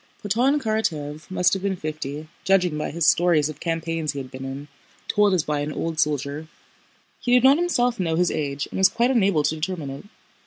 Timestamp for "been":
1.61-1.75, 4.31-4.45